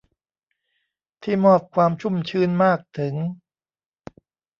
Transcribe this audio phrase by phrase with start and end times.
[1.23, 3.15] ที่มอบความชุ่มชื้นมากถึง